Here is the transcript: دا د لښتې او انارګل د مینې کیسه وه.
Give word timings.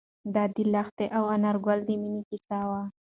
دا 0.33 0.43
د 0.55 0.57
لښتې 0.73 1.05
او 1.17 1.23
انارګل 1.35 1.79
د 1.85 1.89
مینې 2.01 2.21
کیسه 2.29 2.59
وه. 2.69 2.81